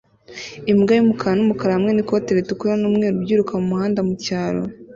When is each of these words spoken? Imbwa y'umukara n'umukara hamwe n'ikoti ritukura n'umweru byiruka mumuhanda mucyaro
Imbwa 0.71 0.91
y'umukara 0.95 1.35
n'umukara 1.37 1.71
hamwe 1.77 1.91
n'ikoti 1.93 2.29
ritukura 2.37 2.73
n'umweru 2.77 3.15
byiruka 3.23 3.51
mumuhanda 3.59 3.99
mucyaro 4.07 4.61